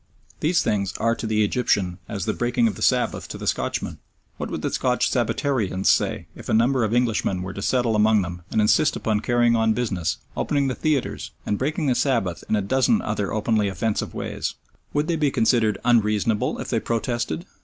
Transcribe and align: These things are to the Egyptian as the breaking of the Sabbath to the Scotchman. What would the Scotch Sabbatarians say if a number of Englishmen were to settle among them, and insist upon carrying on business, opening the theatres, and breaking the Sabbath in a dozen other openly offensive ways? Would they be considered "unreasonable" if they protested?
These 0.39 0.63
things 0.63 0.93
are 0.97 1.13
to 1.13 1.27
the 1.27 1.43
Egyptian 1.43 1.99
as 2.09 2.25
the 2.25 2.33
breaking 2.33 2.67
of 2.67 2.73
the 2.73 2.81
Sabbath 2.81 3.27
to 3.27 3.37
the 3.37 3.45
Scotchman. 3.45 3.99
What 4.37 4.49
would 4.49 4.63
the 4.63 4.71
Scotch 4.71 5.11
Sabbatarians 5.11 5.91
say 5.91 6.25
if 6.35 6.49
a 6.49 6.55
number 6.55 6.83
of 6.83 6.91
Englishmen 6.91 7.43
were 7.43 7.53
to 7.53 7.61
settle 7.61 7.95
among 7.95 8.23
them, 8.23 8.41
and 8.49 8.59
insist 8.61 8.95
upon 8.95 9.19
carrying 9.19 9.55
on 9.55 9.73
business, 9.73 10.17
opening 10.35 10.69
the 10.69 10.73
theatres, 10.73 11.29
and 11.45 11.59
breaking 11.59 11.85
the 11.85 11.93
Sabbath 11.93 12.43
in 12.49 12.55
a 12.55 12.63
dozen 12.63 12.99
other 13.03 13.31
openly 13.31 13.67
offensive 13.67 14.15
ways? 14.15 14.55
Would 14.91 15.05
they 15.07 15.17
be 15.17 15.29
considered 15.29 15.77
"unreasonable" 15.85 16.57
if 16.57 16.69
they 16.71 16.79
protested? 16.79 17.45